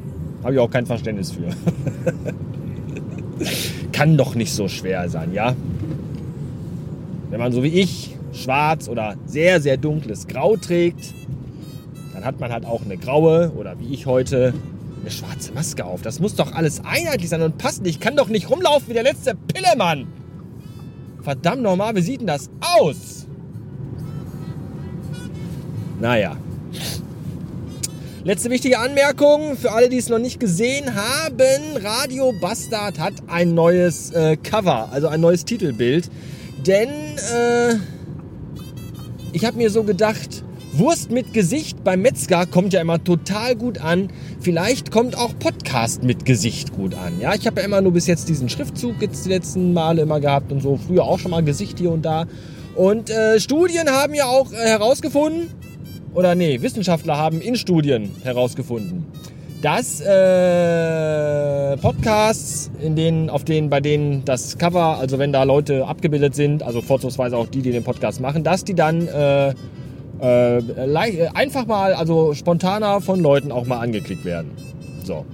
habe 0.43 0.53
ich 0.53 0.59
auch 0.59 0.69
kein 0.69 0.85
Verständnis 0.85 1.31
für. 1.31 1.49
Kann 4.01 4.17
doch 4.17 4.33
nicht 4.33 4.51
so 4.51 4.67
schwer 4.67 5.07
sein, 5.09 5.31
ja? 5.31 5.55
Wenn 7.29 7.39
man 7.39 7.51
so 7.51 7.61
wie 7.61 7.67
ich 7.67 8.17
schwarz 8.33 8.89
oder 8.89 9.13
sehr, 9.27 9.61
sehr 9.61 9.77
dunkles 9.77 10.25
Grau 10.25 10.57
trägt, 10.57 11.13
dann 12.11 12.25
hat 12.25 12.39
man 12.39 12.51
halt 12.51 12.65
auch 12.65 12.81
eine 12.83 12.97
graue 12.97 13.51
oder 13.51 13.79
wie 13.79 13.93
ich 13.93 14.07
heute 14.07 14.55
eine 15.01 15.11
schwarze 15.11 15.53
Maske 15.53 15.85
auf. 15.85 16.01
Das 16.01 16.19
muss 16.19 16.33
doch 16.33 16.51
alles 16.53 16.83
einheitlich 16.83 17.29
sein 17.29 17.43
und 17.43 17.59
passen. 17.59 17.85
Ich 17.85 17.99
kann 17.99 18.15
doch 18.15 18.27
nicht 18.27 18.49
rumlaufen 18.49 18.89
wie 18.89 18.93
der 18.93 19.03
letzte 19.03 19.35
Pillemann. 19.35 20.07
Verdammt 21.21 21.61
nochmal, 21.61 21.95
wie 21.95 22.01
sieht 22.01 22.21
denn 22.21 22.27
das 22.27 22.49
aus? 22.59 23.27
Naja. 25.99 26.37
Letzte 28.23 28.51
wichtige 28.51 28.77
Anmerkung 28.77 29.57
für 29.57 29.71
alle, 29.71 29.89
die 29.89 29.97
es 29.97 30.07
noch 30.07 30.19
nicht 30.19 30.39
gesehen 30.39 30.93
haben. 30.93 31.75
Radio 31.83 32.31
Bastard 32.39 32.99
hat 32.99 33.15
ein 33.25 33.55
neues 33.55 34.11
äh, 34.11 34.37
Cover, 34.37 34.89
also 34.91 35.07
ein 35.07 35.21
neues 35.21 35.43
Titelbild. 35.43 36.07
Denn 36.67 36.89
äh, 36.89 37.77
ich 39.31 39.43
habe 39.43 39.57
mir 39.57 39.71
so 39.71 39.83
gedacht, 39.83 40.43
Wurst 40.73 41.09
mit 41.09 41.33
Gesicht 41.33 41.83
beim 41.83 42.03
Metzger 42.03 42.45
kommt 42.45 42.73
ja 42.73 42.81
immer 42.81 43.03
total 43.03 43.55
gut 43.55 43.79
an. 43.79 44.09
Vielleicht 44.39 44.91
kommt 44.91 45.17
auch 45.17 45.33
Podcast 45.39 46.03
mit 46.03 46.23
Gesicht 46.23 46.73
gut 46.73 46.93
an. 46.93 47.19
Ja, 47.19 47.33
ich 47.33 47.47
habe 47.47 47.59
ja 47.59 47.65
immer 47.65 47.81
nur 47.81 47.93
bis 47.93 48.05
jetzt 48.05 48.29
diesen 48.29 48.49
Schriftzug 48.49 49.01
jetzt 49.01 49.25
die 49.25 49.29
letzten 49.29 49.73
Male 49.73 50.03
immer 50.03 50.19
gehabt 50.19 50.51
und 50.51 50.61
so. 50.61 50.77
Früher 50.77 51.05
auch 51.05 51.17
schon 51.17 51.31
mal 51.31 51.43
Gesicht 51.43 51.79
hier 51.79 51.91
und 51.91 52.03
da. 52.03 52.27
Und 52.75 53.09
äh, 53.09 53.39
Studien 53.39 53.89
haben 53.89 54.13
ja 54.13 54.25
auch 54.25 54.51
äh, 54.53 54.57
herausgefunden, 54.57 55.49
oder 56.13 56.35
nee, 56.35 56.61
Wissenschaftler 56.61 57.17
haben 57.17 57.41
in 57.41 57.55
Studien 57.55 58.11
herausgefunden, 58.23 59.05
dass 59.61 60.01
äh, 60.01 61.77
Podcasts, 61.77 62.71
in 62.81 62.95
denen, 62.95 63.29
auf 63.29 63.43
denen, 63.43 63.69
bei 63.69 63.79
denen 63.79 64.25
das 64.25 64.57
Cover, 64.57 64.97
also 64.97 65.19
wenn 65.19 65.31
da 65.31 65.43
Leute 65.43 65.85
abgebildet 65.85 66.35
sind, 66.35 66.63
also 66.63 66.81
vorzugsweise 66.81 67.37
auch 67.37 67.47
die, 67.47 67.61
die 67.61 67.71
den 67.71 67.83
Podcast 67.83 68.19
machen, 68.21 68.43
dass 68.43 68.63
die 68.63 68.73
dann 68.73 69.07
äh, 69.07 69.53
äh, 70.19 70.61
einfach 71.33 71.65
mal, 71.65 71.93
also 71.93 72.33
spontaner 72.33 73.01
von 73.01 73.19
Leuten 73.19 73.51
auch 73.51 73.65
mal 73.65 73.79
angeklickt 73.79 74.25
werden. 74.25 74.51
So. 75.03 75.25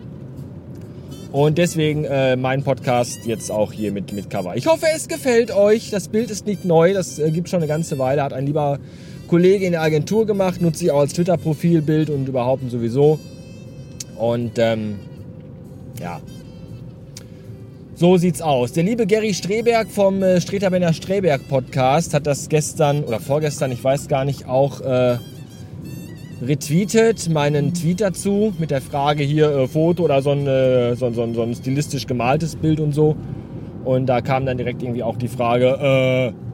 Und 1.31 1.57
deswegen 1.57 2.05
äh, 2.05 2.35
mein 2.35 2.63
Podcast 2.63 3.25
jetzt 3.25 3.51
auch 3.51 3.73
hier 3.73 3.91
mit, 3.91 4.13
mit 4.13 4.29
Cover. 4.29 4.55
Ich 4.55 4.65
hoffe, 4.65 4.85
es 4.95 5.07
gefällt 5.07 5.51
euch. 5.51 5.89
Das 5.89 6.07
Bild 6.07 6.31
ist 6.31 6.45
nicht 6.45 6.65
neu, 6.65 6.93
das 6.93 7.19
äh, 7.19 7.31
gibt 7.31 7.49
schon 7.49 7.59
eine 7.59 7.67
ganze 7.67 7.99
Weile. 7.99 8.23
Hat 8.23 8.33
ein 8.33 8.45
lieber 8.45 8.79
Kollege 9.27 9.65
in 9.65 9.73
der 9.73 9.81
Agentur 9.81 10.25
gemacht, 10.25 10.61
nutze 10.61 10.85
ich 10.85 10.91
auch 10.91 10.99
als 10.99 11.13
Twitter-Profilbild 11.13 12.09
und 12.09 12.27
überhaupt 12.27 12.69
sowieso. 12.69 13.19
Und 14.17 14.53
ähm, 14.57 14.95
ja, 15.99 16.19
so 17.95 18.17
sieht's 18.17 18.41
aus. 18.41 18.73
Der 18.73 18.83
liebe 18.83 19.07
Gary 19.07 19.33
Streberg 19.33 19.89
vom 19.89 20.21
äh, 20.21 20.39
Streterbenner 20.39 20.93
Streberg 20.93 21.47
Podcast 21.47 22.13
hat 22.13 22.27
das 22.27 22.49
gestern 22.49 23.03
oder 23.03 23.19
vorgestern, 23.19 23.71
ich 23.71 23.83
weiß 23.83 24.07
gar 24.07 24.23
nicht, 24.23 24.47
auch 24.47 24.81
äh, 24.81 25.17
retweetet, 26.41 27.29
meinen 27.29 27.73
Tweet 27.73 28.01
dazu 28.01 28.53
mit 28.59 28.71
der 28.71 28.81
Frage 28.81 29.23
hier 29.23 29.49
äh, 29.49 29.67
Foto 29.67 30.03
oder 30.03 30.21
so 30.21 30.31
ein, 30.31 30.45
äh, 30.45 30.95
so, 30.95 31.09
so, 31.11 31.33
so 31.33 31.41
ein 31.41 31.55
stilistisch 31.55 32.05
gemaltes 32.05 32.55
Bild 32.55 32.79
und 32.79 32.93
so. 32.93 33.15
Und 33.83 34.05
da 34.07 34.21
kam 34.21 34.45
dann 34.45 34.57
direkt 34.57 34.83
irgendwie 34.83 35.01
auch 35.01 35.17
die 35.17 35.27
Frage, 35.27 36.33
äh, 36.35 36.46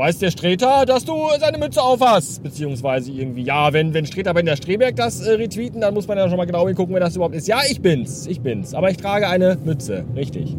weiß 0.00 0.18
der 0.18 0.30
Streter, 0.30 0.86
dass 0.86 1.04
du 1.04 1.14
seine 1.38 1.58
Mütze 1.58 1.82
auf 1.82 2.00
hast? 2.00 2.42
Beziehungsweise 2.42 3.12
irgendwie, 3.12 3.42
ja, 3.42 3.70
wenn, 3.74 3.92
wenn 3.92 4.06
Streter 4.06 4.32
bei 4.32 4.40
der 4.40 4.56
Streberg 4.56 4.96
das 4.96 5.20
äh, 5.20 5.32
retweeten, 5.32 5.82
dann 5.82 5.92
muss 5.92 6.08
man 6.08 6.16
ja 6.16 6.26
schon 6.26 6.38
mal 6.38 6.46
genau 6.46 6.66
hingucken, 6.66 6.94
wer 6.94 7.02
das 7.02 7.16
überhaupt 7.16 7.34
ist. 7.34 7.46
Ja, 7.46 7.58
ich 7.70 7.82
bin's, 7.82 8.26
ich 8.26 8.40
bin's. 8.40 8.72
Aber 8.72 8.90
ich 8.90 8.96
trage 8.96 9.28
eine 9.28 9.58
Mütze, 9.62 10.06
richtig. 10.16 10.56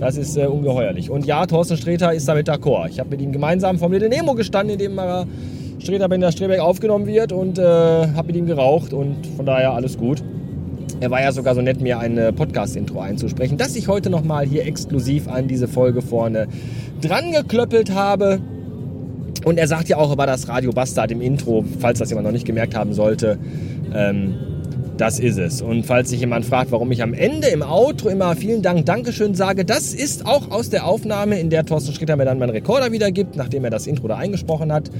Das 0.00 0.16
ist 0.16 0.36
äh, 0.36 0.46
ungeheuerlich. 0.46 1.08
Und 1.08 1.24
ja, 1.24 1.46
Thorsten 1.46 1.76
Streter 1.76 2.12
ist 2.12 2.26
damit 2.26 2.48
d'accord. 2.48 2.88
Ich 2.88 2.98
habe 2.98 3.10
mit 3.10 3.20
ihm 3.20 3.30
gemeinsam 3.30 3.78
vom 3.78 3.92
Little 3.92 4.08
Nemo 4.08 4.34
gestanden, 4.34 4.72
in 4.72 4.78
dem 4.80 4.98
äh, 4.98 5.24
Streter 5.78 6.08
bei 6.08 6.16
der 6.16 6.32
Streberg 6.32 6.58
aufgenommen 6.58 7.06
wird 7.06 7.30
und 7.30 7.60
äh, 7.60 7.62
habe 7.62 8.26
mit 8.26 8.36
ihm 8.36 8.46
geraucht 8.46 8.92
und 8.92 9.24
von 9.36 9.46
daher 9.46 9.72
alles 9.72 9.98
gut. 9.98 10.20
Er 10.98 11.12
war 11.12 11.22
ja 11.22 11.30
sogar 11.30 11.54
so 11.54 11.62
nett, 11.62 11.80
mir 11.80 12.00
ein 12.00 12.18
äh, 12.18 12.32
Podcast-Intro 12.32 12.98
einzusprechen, 12.98 13.56
das 13.56 13.76
ich 13.76 13.86
heute 13.86 14.10
nochmal 14.10 14.46
hier 14.46 14.66
exklusiv 14.66 15.28
an 15.28 15.46
diese 15.46 15.68
Folge 15.68 16.02
vorne 16.02 16.48
dran 17.00 17.30
geklöppelt 17.30 17.94
habe. 17.94 18.40
Und 19.44 19.58
er 19.58 19.66
sagt 19.68 19.88
ja 19.88 19.96
auch 19.96 20.12
über 20.12 20.26
das 20.26 20.48
Radio 20.48 20.70
Bastard 20.72 21.10
im 21.10 21.20
Intro, 21.20 21.64
falls 21.78 21.98
das 21.98 22.10
jemand 22.10 22.26
noch 22.26 22.32
nicht 22.32 22.46
gemerkt 22.46 22.74
haben 22.74 22.92
sollte, 22.92 23.38
ähm, 23.94 24.34
das 25.00 25.18
ist 25.18 25.38
es. 25.38 25.62
Und 25.62 25.86
falls 25.86 26.10
sich 26.10 26.20
jemand 26.20 26.44
fragt, 26.44 26.72
warum 26.72 26.92
ich 26.92 27.02
am 27.02 27.14
Ende 27.14 27.48
im 27.48 27.62
Outro 27.62 28.10
immer 28.10 28.36
vielen 28.36 28.60
Dank, 28.60 28.84
Dankeschön 28.84 29.34
sage, 29.34 29.64
das 29.64 29.94
ist 29.94 30.26
auch 30.26 30.50
aus 30.50 30.68
der 30.68 30.86
Aufnahme, 30.86 31.40
in 31.40 31.48
der 31.48 31.64
Thorsten 31.64 31.94
Schritter 31.94 32.16
mir 32.16 32.26
dann 32.26 32.38
meinen 32.38 32.50
Rekorder 32.50 32.92
wiedergibt, 32.92 33.34
nachdem 33.34 33.64
er 33.64 33.70
das 33.70 33.86
Intro 33.86 34.08
da 34.08 34.16
eingesprochen 34.16 34.70
hat. 34.72 34.90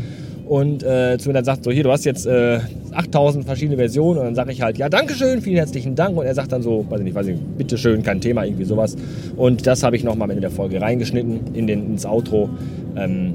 Und 0.49 0.83
äh, 0.83 1.17
zu 1.19 1.29
mir 1.29 1.35
dann 1.35 1.45
sagt 1.45 1.65
so, 1.65 1.71
hier, 1.71 1.85
du 1.85 1.93
hast 1.93 2.05
jetzt 2.05 2.27
äh, 2.27 2.59
8000 2.93 3.45
verschiedene 3.45 3.77
Versionen. 3.77 4.19
Und 4.19 4.25
dann 4.25 4.35
sage 4.35 4.53
ich 4.53 4.63
halt, 4.63 4.79
ja, 4.79 4.89
Dankeschön, 4.89 5.43
vielen 5.43 5.57
herzlichen 5.57 5.95
Dank. 5.95 6.17
Und 6.17 6.25
er 6.25 6.35
sagt 6.35 6.51
dann 6.51 6.63
so, 6.63 6.87
weiß 6.89 6.99
ich 6.99 7.05
nicht, 7.05 7.15
weiß 7.15 7.27
ich 7.27 7.35
nicht, 7.35 7.59
bitteschön, 7.59 8.03
kein 8.03 8.21
Thema, 8.21 8.45
irgendwie 8.45 8.65
sowas. 8.65 8.97
Und 9.37 9.67
das 9.67 9.83
habe 9.83 9.97
ich 9.97 10.03
nochmal 10.03 10.25
am 10.27 10.31
Ende 10.31 10.41
der 10.41 10.51
Folge 10.51 10.81
reingeschnitten 10.81 11.55
in 11.55 11.67
den, 11.67 11.87
ins 11.87 12.07
Outro. 12.07 12.49
Ähm, 12.97 13.35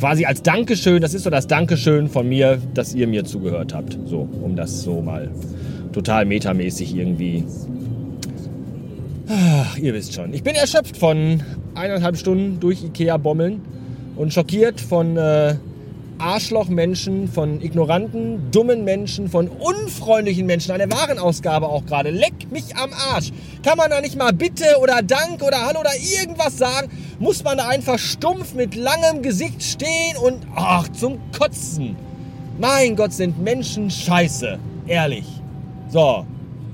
quasi 0.00 0.24
als 0.24 0.42
Dankeschön, 0.42 1.02
das 1.02 1.12
ist 1.12 1.24
so 1.24 1.30
das 1.30 1.46
Dankeschön 1.46 2.08
von 2.08 2.26
mir, 2.26 2.58
dass 2.72 2.94
ihr 2.94 3.06
mir 3.06 3.24
zugehört 3.24 3.74
habt. 3.74 3.98
So, 4.06 4.26
um 4.42 4.56
das 4.56 4.80
so 4.80 5.02
mal 5.02 5.30
total 5.92 6.24
metamäßig 6.24 6.96
irgendwie. 6.96 7.44
Ach, 9.28 9.76
ihr 9.76 9.92
wisst 9.92 10.14
schon. 10.14 10.32
Ich 10.32 10.42
bin 10.42 10.54
erschöpft 10.54 10.96
von 10.96 11.42
eineinhalb 11.74 12.16
Stunden 12.16 12.58
durch 12.60 12.82
Ikea 12.82 13.18
bommeln 13.18 13.60
und 14.16 14.32
schockiert 14.32 14.80
von 14.80 15.18
äh, 15.18 15.56
Arschlochmenschen, 16.18 17.28
von 17.28 17.60
ignoranten, 17.60 18.50
dummen 18.50 18.84
Menschen, 18.84 19.28
von 19.28 19.48
unfreundlichen 19.48 20.46
Menschen. 20.46 20.72
Eine 20.72 20.90
Warenausgabe 20.90 21.68
auch 21.68 21.84
gerade. 21.84 22.10
Leck 22.10 22.50
mich 22.50 22.74
am 22.76 22.90
Arsch. 23.12 23.32
Kann 23.62 23.76
man 23.76 23.90
da 23.90 24.00
nicht 24.00 24.16
mal 24.16 24.32
Bitte 24.32 24.64
oder 24.80 25.02
Dank 25.02 25.42
oder 25.42 25.66
Hallo 25.66 25.80
oder 25.80 25.92
irgendwas 25.94 26.56
sagen? 26.56 26.90
Muss 27.20 27.44
man 27.44 27.58
da 27.58 27.68
einfach 27.68 27.98
stumpf 27.98 28.54
mit 28.54 28.74
langem 28.74 29.22
Gesicht 29.22 29.62
stehen 29.62 30.16
und 30.24 30.38
ach, 30.56 30.88
zum 30.88 31.18
Kotzen. 31.38 31.94
Mein 32.58 32.96
Gott, 32.96 33.12
sind 33.12 33.38
Menschen 33.38 33.90
scheiße. 33.90 34.58
Ehrlich. 34.86 35.26
So, 35.88 36.24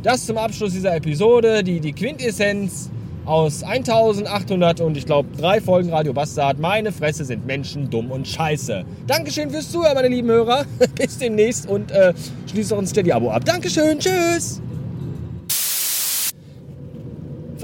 das 0.05 0.25
zum 0.25 0.39
Abschluss 0.39 0.73
dieser 0.73 0.95
Episode. 0.95 1.65
Die, 1.65 1.81
die 1.81 1.93
Quintessenz 1.93 2.91
aus 3.25 3.65
1800 3.65 4.81
und 4.83 4.97
ich 4.97 5.05
glaube 5.05 5.29
drei 5.37 5.61
Folgen 5.61 5.91
Radio 5.91 6.13
Bastard. 6.13 6.61
Meine 6.61 6.93
Fresse 6.93 7.25
sind 7.25 7.45
Menschen 7.45 7.91
dumm 7.91 8.13
und 8.13 8.29
scheiße. 8.29 8.85
Dankeschön 9.09 9.51
fürs 9.51 9.73
Zuhören, 9.73 9.95
meine 9.95 10.09
lieben 10.09 10.29
Hörer. 10.29 10.65
Bis 10.95 11.19
demnächst 11.19 11.69
und 11.69 11.91
äh, 11.91 12.15
schließt 12.49 12.73
auch 12.73 12.79
ein 12.79 12.87
Steady-Abo 12.87 13.33
ab. 13.33 13.45
Dankeschön, 13.45 13.99
tschüss. 13.99 14.63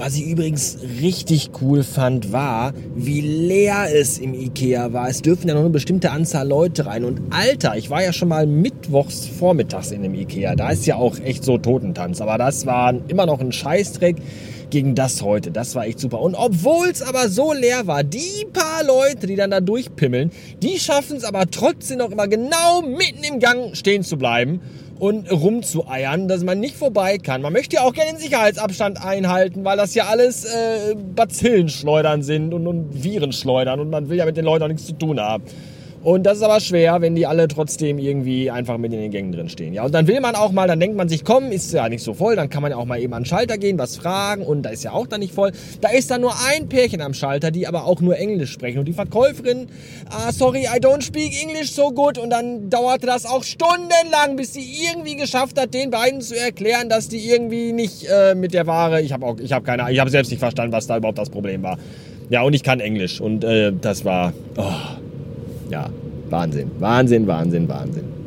Was 0.05 0.15
ich 0.15 0.27
übrigens 0.27 0.79
richtig 0.99 1.51
cool 1.61 1.81
fand, 1.81 2.33
war, 2.33 2.73
wie 2.93 3.21
leer 3.21 3.87
es 3.89 4.17
im 4.17 4.33
Ikea 4.33 4.91
war. 4.91 5.07
Es 5.07 5.21
dürfen 5.21 5.47
ja 5.47 5.53
noch 5.53 5.61
eine 5.61 5.69
bestimmte 5.69 6.11
Anzahl 6.11 6.45
Leute 6.45 6.87
rein. 6.87 7.05
Und 7.05 7.21
Alter, 7.29 7.77
ich 7.77 7.89
war 7.89 8.03
ja 8.03 8.11
schon 8.11 8.27
mal 8.27 8.45
mittwochs 8.45 9.25
vormittags 9.25 9.91
in 9.91 10.03
dem 10.03 10.13
Ikea. 10.13 10.57
Da 10.57 10.71
ist 10.71 10.85
ja 10.85 10.97
auch 10.97 11.17
echt 11.19 11.45
so 11.45 11.57
Totentanz. 11.57 12.19
Aber 12.19 12.37
das 12.37 12.65
war 12.65 12.93
immer 13.07 13.25
noch 13.25 13.39
ein 13.39 13.53
Scheißdreck 13.53 14.17
gegen 14.71 14.93
das 14.93 15.21
heute. 15.21 15.51
Das 15.51 15.73
war 15.73 15.85
echt 15.85 16.01
super. 16.01 16.19
Und 16.19 16.35
obwohl 16.35 16.89
es 16.89 17.01
aber 17.01 17.29
so 17.29 17.53
leer 17.53 17.87
war, 17.87 18.03
die 18.03 18.45
paar 18.51 18.83
Leute, 18.83 19.25
die 19.25 19.37
dann 19.37 19.51
da 19.51 19.61
durchpimmeln, 19.61 20.31
die 20.61 20.79
schaffen 20.79 21.15
es 21.15 21.23
aber 21.23 21.49
trotzdem 21.49 21.99
noch 21.99 22.11
immer 22.11 22.27
genau 22.27 22.81
mitten 22.81 23.23
im 23.23 23.39
Gang 23.39 23.73
stehen 23.73 24.03
zu 24.03 24.17
bleiben 24.17 24.59
und 24.99 25.31
rumzueiern, 25.31 26.27
dass 26.27 26.43
man 26.43 26.59
nicht 26.59 26.75
vorbei 26.75 27.17
kann. 27.17 27.41
Man 27.41 27.53
möchte 27.53 27.77
ja 27.77 27.83
auch 27.83 27.93
gerne 27.93 28.11
den 28.11 28.19
Sicherheitsabstand 28.19 29.03
einhalten, 29.03 29.65
weil 29.65 29.77
das 29.77 29.95
ja 29.95 30.05
alles 30.05 30.45
äh, 30.45 30.95
Bazillenschleudern 30.95 32.23
sind 32.23 32.53
und, 32.53 32.67
und 32.67 33.03
Virenschleudern 33.03 33.79
und 33.79 33.89
man 33.89 34.09
will 34.09 34.17
ja 34.17 34.25
mit 34.25 34.37
den 34.37 34.45
Leuten 34.45 34.63
auch 34.63 34.67
nichts 34.67 34.85
zu 34.85 34.93
tun 34.93 35.19
haben. 35.19 35.43
Und 36.03 36.23
das 36.23 36.39
ist 36.39 36.43
aber 36.43 36.59
schwer, 36.59 36.99
wenn 36.99 37.15
die 37.15 37.25
alle 37.25 37.47
trotzdem 37.47 37.97
irgendwie 37.97 38.51
einfach 38.51 38.77
mit 38.77 38.91
in 38.91 38.99
den 38.99 39.11
Gängen 39.11 39.31
drin 39.31 39.47
stehen. 39.47 39.73
Ja, 39.73 39.85
und 39.85 39.93
dann 39.93 40.05
will 40.05 40.19
man 40.19 40.35
auch 40.35 40.51
mal, 40.51 40.67
dann 40.67 40.79
denkt 40.79 40.97
man 40.97 41.07
sich, 41.07 41.23
komm, 41.23 41.51
ist 41.51 41.71
ja 41.71 41.87
nicht 41.87 42.03
so 42.03 42.13
voll, 42.13 42.35
dann 42.35 42.49
kann 42.49 42.61
man 42.61 42.71
ja 42.71 42.77
auch 42.77 42.85
mal 42.85 42.99
eben 42.99 43.13
an 43.13 43.21
den 43.23 43.25
Schalter 43.25 43.57
gehen, 43.57 43.79
was 43.79 43.95
fragen 43.95 44.43
und 44.43 44.63
da 44.63 44.69
ist 44.69 44.83
ja 44.83 44.91
auch 44.91 45.07
dann 45.07 45.21
nicht 45.21 45.33
voll. 45.33 45.53
Da 45.79 45.89
ist 45.89 46.11
dann 46.11 46.19
nur 46.19 46.33
ein 46.45 46.67
Pärchen 46.67 46.99
am 46.99 47.13
Schalter, 47.13 47.51
die 47.51 47.67
aber 47.67 47.85
auch 47.85 48.01
nur 48.01 48.17
Englisch 48.17 48.51
sprechen 48.51 48.79
und 48.79 48.85
die 48.85 48.93
Verkäuferin, 48.93 49.67
ah, 50.09 50.33
sorry, 50.33 50.63
I 50.63 50.79
don't 50.79 51.03
speak 51.03 51.41
English 51.41 51.71
so 51.71 51.91
good 51.91 52.17
und 52.17 52.31
dann 52.31 52.69
dauerte 52.69 53.05
das 53.05 53.25
auch 53.25 53.45
stundenlang, 53.45 54.35
bis 54.35 54.53
sie 54.53 54.65
irgendwie 54.85 55.15
geschafft 55.15 55.57
hat, 55.57 55.73
den 55.73 55.89
beiden 55.89 56.19
zu 56.19 56.37
erklären, 56.37 56.89
dass 56.89 57.07
die 57.07 57.29
irgendwie 57.29 57.71
nicht 57.71 58.05
äh, 58.09 58.35
mit 58.35 58.53
der 58.53 58.67
Ware, 58.67 59.01
ich 59.01 59.13
habe 59.13 59.25
auch, 59.25 59.39
ich 59.39 59.53
habe 59.53 59.63
keine, 59.63 59.89
ich 59.89 59.99
habe 59.99 60.09
selbst 60.09 60.31
nicht 60.31 60.39
verstanden, 60.39 60.73
was 60.73 60.85
da 60.85 60.97
überhaupt 60.97 61.17
das 61.17 61.29
Problem 61.29 61.63
war. 61.63 61.77
Ja, 62.29 62.41
und 62.41 62.53
ich 62.53 62.63
kann 62.63 62.81
Englisch 62.81 63.21
und 63.21 63.45
äh, 63.45 63.71
das 63.79 64.03
war, 64.03 64.33
oh, 64.57 64.63
ja, 65.69 65.89
Wahnsinn, 66.29 66.71
Wahnsinn, 66.79 67.27
Wahnsinn, 67.27 67.67
Wahnsinn. 67.67 68.22